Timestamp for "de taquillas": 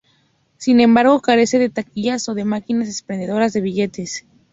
1.59-2.27